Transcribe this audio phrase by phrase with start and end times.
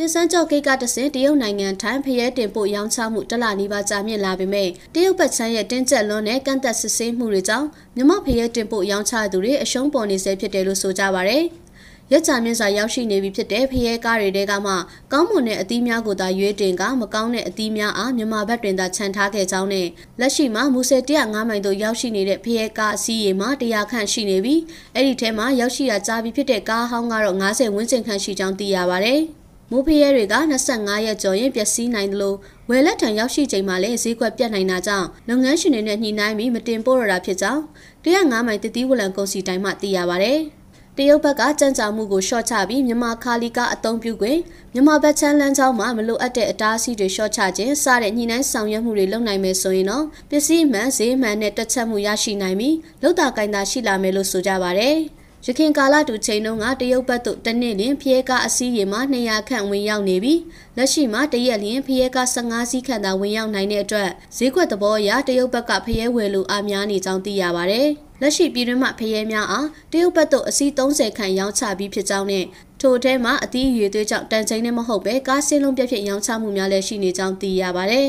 [0.00, 11.38] ကျင်းစန်းကျော့ဂိတ်ကတဆင်တရုတ်နိုင်ငံထိုင်းဖရဲတင်ပို့ရောင်းချမှုတလနီးပါးကြာမြင့်လာပေမဲ့တရုတ်ဘက်ချမ်းရဲ့တင်းကျပ်လွန်းတဲ့ကန့်သက်စစ်ဆေးမှုတွေကြောင့်မြမဖရဲတင်ပို့ရောင်းချသူတွေအရှုံးပေါ်နေဆဲဖြစ်တယ်လို့ဆိုကြပါဗျ။
[12.12, 14.74] ရက်ချမြင့်စွာရောက်ရှိနေပြီဖြစ်တဲ့ဖရဲကားတွေတဲကမှ
[15.12, 19.86] ကောင်းမွန်တဲ့အသီးများကိုသာရွေးတင်ကမကောင်းတဲ့အသီးများအားမြန်မာဘက်တွင်သာခြံထားခဲ့ကြောင်းနဲ့
[20.20, 24.60] လက်ရှိမှာမူဆယ်105မိုင်သို့ရောက်ရှိနေတဲ့ဖရဲကားအစီးရေမှာ100ခန့်ရှိနေပြီး
[24.94, 29.16] အဲ့ဒီထဲမှာရောက်ရှိတာကြားပြီးဖြစ်တဲ့ကားဟောင်းကတော့90ဝန်းကျင်ခန့်ရှိကြောင်းသိရပါဗျ။
[29.70, 30.34] မိုးဖရဲတွေက
[30.68, 32.36] 25ရက်ကျော်ရင်ပျက်စီးနိုင်တယ်လို့
[32.68, 37.62] ဝယ်လက်ထံရောက်ရှိချိန်မှာလည်းဈေးကွက်ပြတ်နိုင်တာကြောင့်လုပ်ငန်းရှင်တွေနဲ့ညှိနှိုင်းပြီးမတင်ပို့ရတာဖြစ်ကြောင်း
[38.04, 40.34] 105မိုင်တတိဝလံကုန်စီတိုင်းမှသိရပါဗျ။
[40.96, 44.40] တရုတ်ဘက်ကကြံ့ကြာမှုကိုရှော့ချပြီးမြန်မာခါလီကအသုံးပြုခွင့်
[44.72, 54.90] မြန်မာဘက်ချမ်းလန်းချောင်းမှာမလိုအပ်တဲ့အတားအဆီးတွေရှော့ချခြင်းစတဲ့ညှိနှိုင်းဆောင်ရွက်မှုတွေလုပ်နိုင်မယ်ဆိုရင်တော့ပစ္စည်းမှန်ဈေးမှန်နဲ့တွက်ချက်မှုရရှိနိုင်ပြီးလောက်တာကင်တာရှိလာမယ်လို့ဆိုကြပါဗျ။
[55.46, 60.40] ရခင်ကာလတူချိန်တုန်းကတရုတ်ဘက်သို့တနစ်လင်ဖျဲကားအစည်းရေမှာ200ခန့်ဝင်ရောက်နေပြီး
[60.76, 67.82] လက်ရှိမှာတရက်လျင်ဖျဲကား15စီးခန့်သာဝင်ရောက်နိုင်တဲ့အတွက်ဈေးကွက်သဘောအရတရုတ်ဘက်ကဖျဲဝယ်လူအားများနေကြောင်းသိရပါဗျ။
[68.20, 72.44] လက်ရှိပြည်တွင်းမှဖရဲများအားတရုတ်ဘက်သို့အစီး30ခန့်ရောင်းချပြီးဖြစ်ကြောင်းနဲ့
[72.80, 78.02] ထိုထဲမှာအသီးအရွေသွေးကြောင့်တန်ချိန်နဲ့မဟုတ်ပဲကားစင်းလုံးပြည့်ဖြစ်ရောင်းချမှုများလည်းရှိနေကြောင်းသိရပါဗျ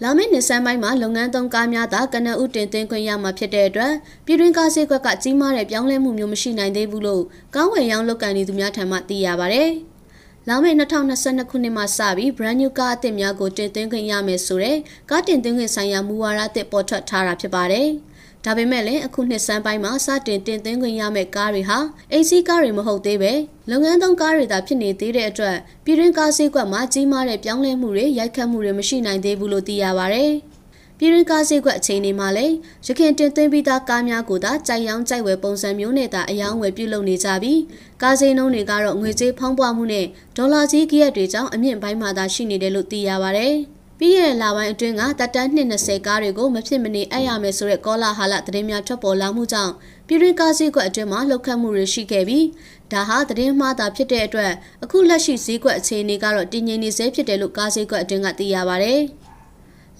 [0.03, 3.93] လာမယ့်နှစ်ဆန်းပိုင်းမှာလုပ်ငန်းသုံးကားများသာကနအုတင်သွင်းခွင့်ရမှာဖြစ်တဲ့အတွက်
[4.25, 7.23] ပြည်တွင်းကားဈေးကွက်ကကြီးမားတဲ့ပြောင်းလဲမှုမျိုးမရှိနိုင်သေးဘူးလို့
[7.55, 9.63] ကောင်းဝယ်ရောင်းလုပ်ကိုင်နေသူများထံမှသိရပါဗျ။
[10.47, 14.77] လာမယ့်2022ခုနှစ်မှာစပြီး brand new ကားအသစ်များကိုတင်သွင်းခွင့်ရမယ်ဆိုတဲ့
[15.09, 17.89] ကားတင်သွင်းခွင့်ဆိုင်ရာမူဝါဒအသစ်ပေါ်ထွက်ထားတာဖြစ်ပါတယ်။
[18.45, 21.79] ဒါပေမဲ့လည်းအခုနှစ်စမ်းပိုင်းမှာစတင်တင်သွင်းခွင့်ရမယ့်ကားတွေဟာ
[22.13, 23.33] AC ကားတွေမဟုတ်သေးပဲ
[23.69, 30.25] လုပ်ငန်းသုံးကားတွေသာဖြစ်နေသေးတဲ့အတွက်ပြည်တွင်းကားဈေးကွက်မှာကြီးမားတဲ့ပြောင်းလဲမှုတွေရိုက်ခတ်မှုတွေမရှိနိုင်သေးဘူးလို့သိရပါဗျ။
[30.99, 37.59] ပြည်တွင်းကားဈေးကွက်အခြေအနေမှာလည်းရခိုင်တင်သွင်းပြီးသားကားများကိုသာကြိုက်ရောင်းကြိုက်ဝယ်ပုံစံမျိုးနဲ့သာအယောင်းဝယ်ပြုလုပ်နေကြပြီး
[38.01, 40.05] ကားဈေးနှုန်းတွေကတော့ငွေကြေးဖောင်းပွားမှုနဲ့
[40.37, 43.49] ဒေါ်လာဈေးကြီးရက်တွေကြောင့်အမြင့်ပိုင်းမှာသာရှိနေတယ်လို့သိရပါဗျ။
[43.99, 49.73] ပြီးရတဲ့လပိုင်းအတွင်းကတပ်တန်း220ကားတွေကိုမဖြစ်မနေအပ်ရမယ်ဆိုတဲ့ကောလာဟာလသတင်းများထွက်ပေါ်လာမှုကြောင့်
[50.07, 52.45] ပြည်တွင်းကားဈေးကွက်အတွင်းမှာလှုပ်ခတ်မှုတွေရှိခဲ့ပြီး
[52.91, 54.51] ဒါဟာသတင်းမှားတာဖြစ်တဲ့အတွက်
[54.83, 58.95] အခုလက်ရှိဈေးကွက်အခြေအနေကတော့တည်ငြိမ်နေဆဲဖြစ်တယ်လို့ကားဈေးကွက်အတွင်းကသိရပါဗျ။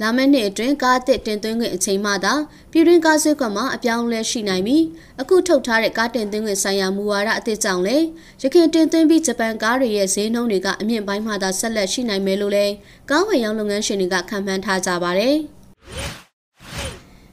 [0.01, 2.33] လာမယ့်နှစ်အတွင်းကားအသစ်တင်သွင်းခွင့်အချိန်မှသာ
[2.71, 4.83] ပြည်တွင်းကားဈေးကွက်မှာအပြောင်းအလဲရှိနိုင်ပြီး
[5.21, 8.05] အခုထုတ်ထားတဲ့ကားတင်သွင်းခွင့်ဆိုင်ရာမူဝါဒအသစ်ကြောင့်လည်း
[8.41, 12.73] ရခိုင်တင်သွင်းပြီးဂျပန်ကားတွေရဲ့ဈေးနှုန်းတွေကအမြင့်ပိုင်းမှသာဆက်လက်ရှိနိုင်မယ်လို့လည်း
[13.09, 15.35] ကားဝယ်ရောင်းလုပ်ငန်းရှင်တွေကခန့်မှန်းထားကြပါတယ်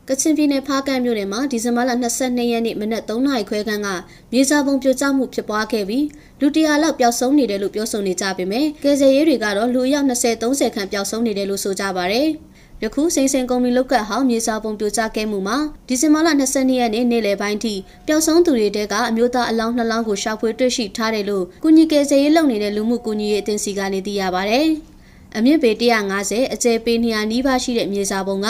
[0.09, 3.89] ကချင်ပြည်နယ်ဖားကန့်မြို့နယ်မှာဒီဇင်ဘာလ22ရက်နေ့မနက်3နာရီခွဲခန့်က
[4.33, 6.07] မြေစာပုံပြိုကျမှုဖြစ်ပွားခဲ့ပြီး
[6.41, 12.23] လူတရာလောက်ပျောက်ဆုံးနေတယ်လို့ပြောဆိုနေကြပေမဲ့ကယ်ဆယ်ရေးတွေကတော့လူအယောက်20-30ခန့်ပျောက်ဆုံးနေတယ်လို့ဆိုကြပါဗျ။
[12.85, 15.59] ယခုစိန်စင်ကုမ္ပဏီလောက်ကဟောင်းမြေစာပုံပြိုကျခဲ့မှုမှာ
[15.89, 17.75] ဒီဇင်ဘာလ22ရက်နေ့နေ့လယ်ပိုင်းထိ
[18.07, 24.61] ပျောက်ဆုံးသူတွေတဲကအမျိုးသားအလောင်းနှလောင်းကိုရှာဖွေတွေ့ရှိထားတယ်လို့ကုညီကယ်ဆယ်ရေးလုပ်နေတဲ့လူမှုကူညီရေးအသင်းစီကနေသိရပါဗျ။
[25.37, 25.71] အမြင့်ပေ
[26.13, 28.47] 150အကျယ်ပေ200နီးပါးရှိတဲ့မြေစာပုံက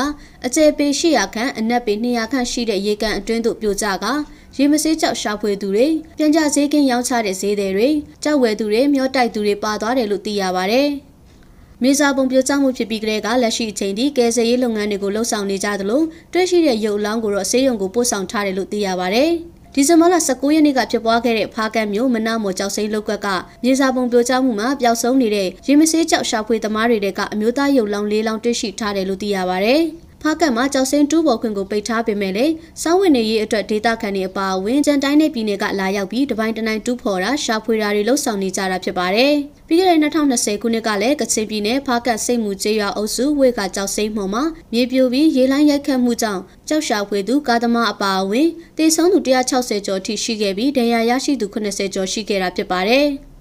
[0.46, 4.06] အကျယ်ပေ800ခန့်အနက်ပေ200ခန့်ရှိတဲ့ရေကန်အတွင်းသို့ပြိုကျက
[4.56, 5.86] ရေမစေးကြောက်ရှာဖွေသူတွေ
[6.18, 7.88] ပြန်ကြဈေးကင်းရောင်းချတဲ့ဈေးတွေ
[8.22, 10.84] ကြောက်ဝယ်သူတွေမျောတိုက်သူတွေပါသွားတယ်လို့သိရပါဗျ။
[11.82, 16.02] မြေစာပုံပြိုကျမှုဖြစ်ပြီးကလေးကလက်ရှိအချိန်ထိကယ်ဆယ်ရေးလုပ်ငန်းတွေကိုလှုပ်ဆောင်နေကြသလို
[16.32, 19.24] တွေ့ရှိတဲ့ရုပ်အလောင်းကိုတော့ဆေးရုံကိုပို့ဆောင်ထားတယ်လို့သိရပါဗျ။
[19.74, 23.28] ဒီဇင်ဘာလ19ရက်နေ့ကဖြစ်ပွားခဲ့တဲ့ဖားကတ်မြို့မနာမော်ကြောက်စိမ်းလောက်ကက
[23.64, 29.76] မြေစာပုံပြိုကျမှုမှာပျောက်ဆုံးနေတဲ့ရေမဆေးကြောက်ရှာဖွေသမားတွေကအမျိုးသားရုပ်လောင်း၄လောင်းတွေ့ရှိထားတယ်လို့သိရပါဗျ။
[30.26, 32.52] ဖားကတ်မှာကြောက်စင်းတူးပေါ်ခွင့်ကိုပိတ်ထားပေမဲ့လည်း
[32.82, 39.34] စောင်းဝင်နေရေးအတွက်ဒေတာခန်တွေအပါအဝင်ကြံတိုင်းနယ်ပြည်နယ်ကလာရောက်ပြီးတပိုင်းတနိုင်တူးဖော်တာရှာဖွေတာတွေလှုပ်ဆောင်နေကြတာဖြစ်ပါတယ်။
[39.68, 48.48] ပြီးခဲ့တဲ့2020ခုနှစ်ကလည်းကချင်ပြည်နယ်ဖားကတ်စိတ်မှုကျေးရွာအုပ်စုဝေကကြောက်စိမ်းမှော်မှာမြေပြိုပြီးရေလိုင်းရိုက်ခတ်မှုကြောင့်ကြောက်ရှာဖွေသူကားသမားအပါအဝင်
[48.78, 49.18] တေဆုံးသူ
[49.52, 53.08] 160ကျော်ထိရှိခဲ့ပြီးဒဏ်ရာရရှိသူ80ကျော်ရှိခဲ့တာဖြစ်ပါတယ်။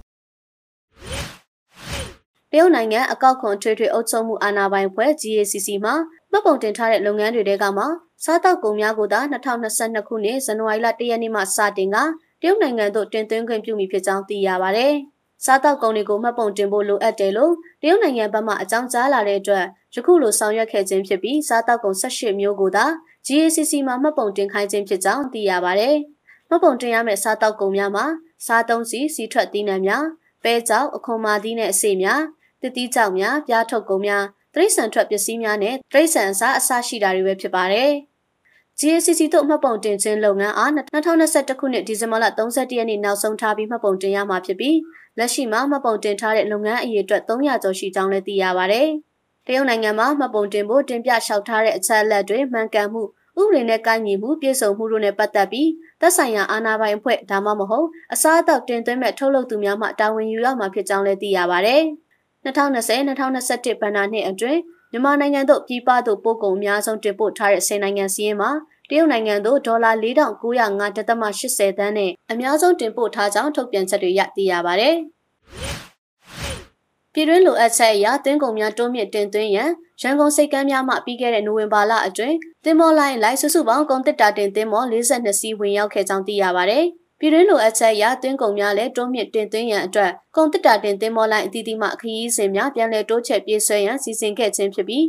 [2.56, 5.96] တရုတ်နိုင်ငံအကောက်ခွန်ထွေထွေအုပ်ချုပ်မှုအာဏာပိုင်ဖွဲ့ GACC မှာ
[6.34, 7.86] မှတ်ပုံတင်ထားတဲ့လုပ်ငန်းတွေတဲကမှ
[8.24, 11.98] စားတောက်ကုန်များကိုသာ2022ခုနှစ်ဇန်နဝါရီလ1ရက်နေ့မှစတင်က
[12.42, 14.88] တရုတ်နိုင်ငံသို့တင်သွင်းခွင့်ပြုမိဖြစ်ကြောင်းသိရပါဗျ။
[15.46, 19.66] စားတောက်ကုန်တွေကိုမှတ်ပုံတင်ဖို့လိုအပ်တယ်လို့တရုတ်နိုင်ငံဘက်မှအကြောင်းကြားလာတဲ့အတွက်
[19.96, 22.86] ယခုလိုဆောင်ရွက်ခဲ့ခြင်းဖြစ်ပြီးစားတောက်ကုန်18မျိုးကိုသာ
[23.28, 25.90] GACC မှာမှတ်ပုံတင်ခိုင်းခြင်းဖြစ်ကြောင်းသိရပါဗျ။
[26.50, 28.06] မှတ်ပုံတင်ရမယ့်စားတောက်ကုန်များမှာ
[28.46, 30.04] စားသုံးစီစီထွက်သီးနှံများ
[30.44, 32.22] ပဲကြောက်အခွန်မာသီးနဲ့အစေများ
[32.62, 37.92] တတိကြောက်များပြားထုတ်ကုန်များ တရိษံထွက်ပစ္စည်းများနဲ့တရိษံအစားအစရှိတာတွေပဲဖြစ်ပါတယ်။
[38.80, 44.78] GACC တို့မှတ်ပုံတင်ခြင်းလုပ်ငန်းအား2021ခုနှစ်ဒီဇင်ဘာလ31ရက်နေ့နောက်ဆုံးထားပြီးမှတ်ပုံတင်ရမှာဖြစ်ပြီး
[45.18, 48.88] လက်ရှိမှာမှတ်ပုံတင်ထားတဲ့လုပ်ငန်းအရေအတွက်300ကျော်ရှိကြောင်းလည်းသိရပါတယ်။
[49.46, 53.04] တရုတ်နိုင်ငံမှာမှတ်ပုံတင်ဖို့တင်ပြလျှောက်ထားတဲ့အချက်အလက်တွေမှန်ကန်မှု
[53.42, 55.70] ဥပဒေနဲ့ကိုင်းညီမှုပြည်စုံမှုတို့နဲ့ပတ်သက်ပြီး
[56.02, 61.78] သက်ဆိုင်ရာအာဏာပိုင်အဖွဲ့ဒါမှမဟုတ်အစားအသောက်တင်သွင်းမဲ့ထုတ်လုပ်သူများမှတာဝန်ယူရမှာဖြစ်ကြောင်းလည်းသိရပါဗျ။
[62.46, 64.60] 2020-2021ဘဏ္ဍာနှစ်အတွင်း
[64.92, 68.52] မြန်မာနိုင်ငံသို့ပြည်ပသို့ပို့ကုန်အများဆုံးတင်ပို့ထားတဲ့10နိုင်ငံစီးရင်မှာ
[68.90, 74.90] တရုတ်နိုင်ငံသို့ဒေါ်လာ4905.80သန်းနဲ့အများဆုံးတင်ပို့ထားကြောင်းထုတ်ပြန်ချက်တွေရသိရပါဗျ။
[77.14, 82.36] ပြည်တွင်းလိုအပ်ချက်အရတင်းကုန်များတိုးမြင့်တင်သွင်းရန်ရန်ကုန်စိတ်ကမ်းများမှပြီးခဲ့တဲ့နိုဝင်ဘာလအတွင်း
[82.66, 86.80] တင်မောလိုင်းလိုက်စုစုပေါင်းကုန်တစ်တာတင်တင်မော42စီးဝင်ရောက်ခဲ့ကြောင်းသိရပါဗျ။
[87.24, 95.06] ပြည်တွင်းလိုအပ်ချက်အရတင်းကုန်များလည်းတိုးမြင့်တင်သွင်းရန်အတွက်ကုန်တစ်တာတင်တင်မောလိုင်းအသီးသီးမှခရီးစဉ်များပြန်လည်တိုးချဲ့ပြေးဆွဲရန်စီစဉ်ခဲ့ခြင်းဖြစ်ပြီး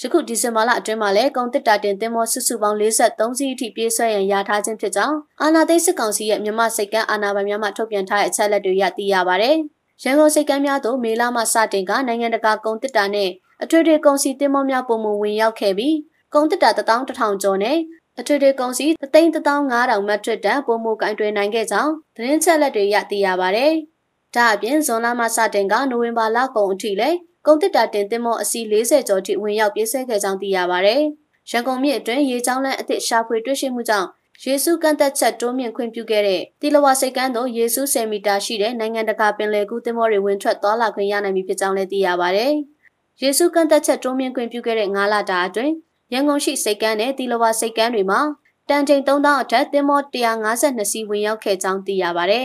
[0.00, 9.50] ယခုဒီဇင်ဘာလအတွင်းမှာလည်းကုန်တစ်တာတင်တင်မောစုစုပေါင်း43စီးအထိပြေးဆွဲရန်ရထားခြင်းဖြစ်ကြောင်းအာနာသိစစ်ကောင်စီရဲ့မြန်မာစိတ်ကမ်းအာဏာပိုင်များမှထုတ်ပြန်ထားတဲ့အချက်အလက်တွေရသိရပါဗျ။
[10.02, 13.30] ရန်ကုန်စိတ်ကမ်းများသို့မေလမှစတင်ကနိုင်ငံတကာကုန်တစ်တာနဲ့
[13.62, 15.96] အထွေထွေကုန်စည်တင်မောများပုံမဝင်ရောက်ခဲ့ပြီး
[16.34, 17.78] ကုန်တစ်တာ11000ကျော်နဲ့
[18.20, 23.66] အထွေထွေကုန်စည်3,500မက်ထရစ်တန်ပုံမကင်တွင်နိုင်ခဲ့ကြောင်းသတင်းချက်လက်တွေရသိရပါဗျ။
[24.34, 27.16] ဒါအပြင်ဇွန်လမှစတင်ကနိုဝင်ဘာလကုန်အထိလည်း
[27.46, 30.90] ကုန်တစ်တာတင်တင်မောအစီ40ကျော်ထိဝင်ရောက်ပြေးဆဲခဲ့ကြောင်းသိရပါဗျ။
[31.50, 34.08] ရန်ကုန်မြို့အတွင်းရေချောင်းလန်းအသစ်ရှာဖွေတွေ့ရှိမှုကြောင့်
[34.44, 42.46] ယေစုကန့်သက်ချက်တိုးမြင့်ခွင့်ပြုခဲ့တဲ့တီလဝါစိတ်ကမ်းသို့ယေစု10မီတာရှိတဲ့နိုင်ငံတကာပင်လယ်ကူးသင်္ဘောတွေဝင်ထွက်သွားလာခွင့်ရနိုင်ပြီဖြစ်ကြောင်းလည်းသိရပါဗျ။
[43.22, 45.72] ယေစုကန့်သက်ချက်တိုးမြင့်ခွင့်ပြုခဲ့တဲ့9လတာအတွင်း
[46.12, 48.20] ရန်ကုန်ရှိစိတ်ကမ်းနဲ့တီလဝါစိတ်ကမ်းတွေမှာ
[48.68, 50.00] တန်ချိန်3000အထက်သင်္ဘော
[50.44, 52.42] 152စီးဝင်ရောက်ခဲ့ကြောင်းသိရပါဗျ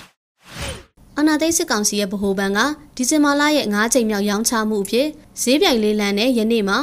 [1.18, 2.58] ။အနာသိစစ်ကောင်စီရဲ့ဗဟိုဘဏ်က
[2.96, 5.06] ဒီဇင်ဘာလရဲ့9ချိန်မြောက်ရောင်းချမှုအဖြစ်
[5.42, 6.78] ဈေးပြိုင်လေးလံနဲ့ယနေ့မှာ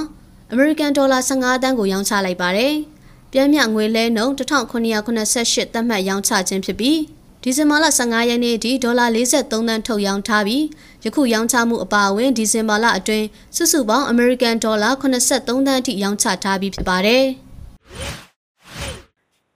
[0.52, 2.74] အမေရိကန်ဒေါ်လာ15တန်းကိုရောင်းချလိုက်ပါတယ်။
[3.32, 6.98] ပြမ်းမြငွေလဲနှုန်း1988သတ်မှတ်ရောင်းချခြင်းဖြစ်ပြီး
[7.44, 10.64] ဒီဇင်ဘာလ15ရက်နေ့ထိဒေါ်လာ43သန်းထုတ်ရောင်းထားပြီး
[11.04, 17.26] ယခုရောင်းချမှုအပါအဝင်ဒီဇင်ဘာလအတွင်းစုစုပေါင်းအမေရိကန်ဒေါ်လာ83သန်းအထိရောင်းချထားပြီးဖြစ်ပါတယ်။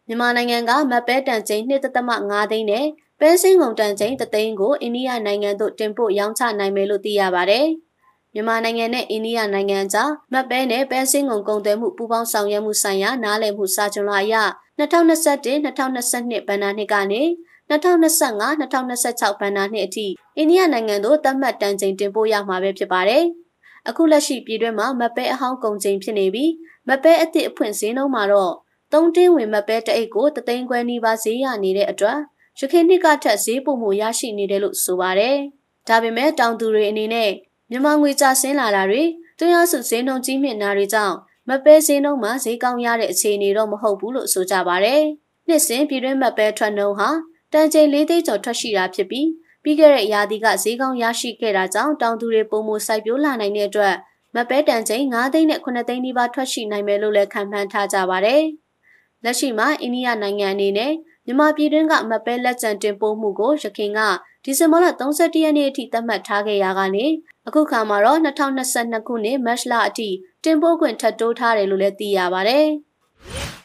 [0.08, 2.86] မြန်မာနိုင်ငံကမပဲတန်ချိန်2.5သိန်းနဲ့
[3.20, 7.66] ပဲစင်းကုန်တန်ချိန်3သိန်းကိုအိန္ဒိယနိုင်ငံသို့တင်ပို့ရောင်းချနိုင်မယ်လို့သိရပါတယ်။
[8.34, 14.36] မြန်မာနိုင်ငံနဲ့အိန္ဒိယနိုင်ငံကြားမတ်ပဲနဲ့ပဲစင်းငုံကုန်သွယ်မှုပူးပေါင်းဆောင်ရွက်မှုဆိုင်ရာနားလည်မှုစာချုပ်လာအရ
[14.80, 17.24] 2021-2022ဘဏ္ဍာနှစ်ကနေ
[17.70, 20.08] 2025-2026ဘဏ္ဍာနှစ်အထိ
[20.38, 23.24] အိန္ဒိယနိုင်ငံသို့သတ်မှတ်တန်ချိန်တင်ပို့ရမှာပဲဖြစ်ပါတယ်။
[23.90, 26.52] အခုလက်ရှိပြည်တွင်းမှာမပဲအဟောင်းကုန်ချိန်ဖြစ်နေပြီး
[26.90, 28.54] မပဲအသစ်အဖွင့်ဈေးနှုန်းမှာတော့
[28.94, 32.20] သုံးတင်းဝင်မပဲတအိတ်ကိုတသိန်းခွဲနီးပါးဈေးရနေတဲ့အတွက်
[32.60, 35.36] ရခိုင်နှစ်ကထက်ဈေးပိုမှုရရှိနေတယ်လို့ဆိုပါတယ်။
[35.88, 37.32] ဒါပေမဲ့တောင်သူတွေအနေနဲ့
[37.70, 39.04] မြန်မာငွေကျဆင်းလာတာတွေ
[39.40, 41.16] တွင်းရစုဈေးနှုန်းကြီးမြင့်တာတွေကြောင့်
[41.50, 44.96] မပဲဈေးနှုန်းမှာဈေးကောင်းရတဲ့အခြေအနေတော့မဟုတ်ဘူးလို့ဆိုကြပါဗျ။
[45.48, 47.10] နှစ်စဉ်ပြည်တွင်းမပဲထွက်နှုန်းဟာ
[47.56, 49.28] တန်ချိန်၄သိန်းကျော်ထွက်ရှိတာဖြစ်ပြီး
[49.64, 53.96] ပြီးခဲ့တဲ့ရာသီကဈေးကောင်းရရှိခဲ့တာကြောင့်တောင်သူတွေပုံမစိုက်ပျိုးလာနိုင်တဲ့အတွက်
[54.36, 58.44] မပဲတန်ချိန်9သိန်းနဲ့9သိန်းနီးပါးထွက်ရှိနိုင်မယ်လို့လည်းခန့်မှန်းထားကြပါတယ်။
[59.24, 60.92] လက်ရှိမှာအိန္ဒိယနိုင်ငံအနေနဲ့
[61.26, 64.00] မြန်မာပြည်တွင်းကမပဲလက်ကျန်တင်ပို့မှုကိုရခိုင်က
[64.44, 67.06] ဒီဇင်ဘာလ31ရက်နေ့အထိသတ်မှတ်ထားခဲ့ရာကနေ
[67.48, 70.10] အခုခါမှာတော့2022ခုနှစ်မတ်လအထိ
[70.44, 72.60] တင်ပို့ခွင့်ထပ်တိုးထားတယ်လို့လည်းသိရပါဗျ။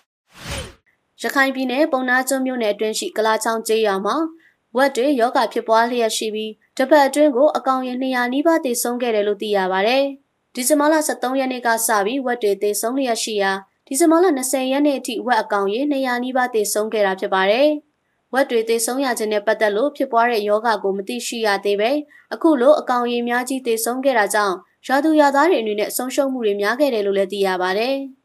[1.23, 4.17] ရခိုင်ပြည်နယ်ပုံနာကျွန်းမြို့နယ်အတွင်းရှိကလာချောင်းကျေးရွာမှာ
[4.77, 9.99] ဝက်တွေယောဂဖြစ်ပွားလျက်ရှိပြီးတပတ်အတွင်းကိုအကောင်ရ200နီးပါးသေဆုံးခဲ့တယ်လို့သိရပါဗျ။
[10.55, 13.53] ဒီဇင်ဘာလ23ရက်နေ့ကစပြီးဝက်တွေသေဆုံးလျက်ရှိရာ
[13.87, 17.69] ဒီဇင်ဘာလ20ရက်နေ့အထိဝက်အကောင်ရေ200နီးပါးသေဆုံးခဲ့တာဖြစ်ပါတယ်။
[18.35, 21.91] ဝက်တွေသေဆုံးရခြင်းနဲ့ပတ်သက်လို့ဖြစ်ပွားတဲ့ယောဂကိုမသိရှိရသေးပဲ
[22.35, 27.97] အခုလိုအကောင်ရည်များကြီးသေဆုံးခဲ့တာကြောင့်ရွာသူရွာသားတွေအနေနဲ့ဆုံးရှုံးမှုတွေများခဲ့တယ်လို့လည်းသိရပါတယ်။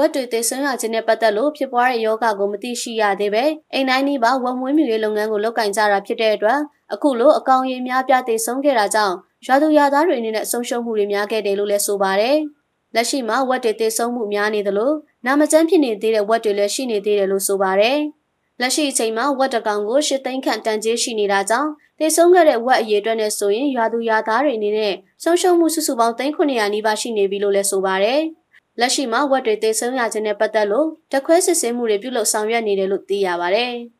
[0.00, 6.60] ဝက်တွေသေဆုံးရခြင်းနဲ့ပတ်သက်လို့ဖြစ်ပွားတဲ့ယောဂကိုမသိရှိရသေးပဲအိမ်တိုင်းနီးပါဝက်မွေးမြူရေးလုပ်ငန်းကိုလုပ်ကင်ကြတာဖြစ်တဲ့အတွက်
[6.94, 9.16] အခုလိုအကောင်ရည်များပြသေဆုံးခဲ့တာကြောင့်
[9.46, 12.38] ရွာသူရွာသားတွေအနေနဲ့ဆုံးရှုံးမှုတွေများခဲ့တယ်လို့လည်းဆိုပါတယ်။
[12.94, 14.92] လက်ရှိမှာဝက်တွေသေဆုံးမှုများနေသလို
[15.26, 17.98] နာမကျန်းဖြစ်နေသေးတဲ့ဝက်တွေလည်းရှိနေသေးတယ်လို့ဆိုပါတယ်။
[18.60, 28.22] လက်ရှိအချိန်မှာဝက်တကောင်ကိုရှစ်သိန်းခန့်တန်ကျေးရှိနေတာကြောင့်တေဆုံးခဲ့တဲ့ဝက်အရေအတွက်နဲ့ဆိုရင်ရွာသူရွာသားတွေအနေနဲ့ဆုံးရှုံးမှုစုစုပေါင်း3900နီးပါးရှိနေပြီလို့လည်းဆိုပါတယ်။
[28.78, 33.74] လက်ရှိမှာဝက်တွေတေဆုံးရခြင်းနဲ့ပတ်သက်လို့တခွဲစစ်ဆေးမှုတွေပြုလုပ်ဆောင်ရွက်နေတယ်လို့သိရပါတယ်။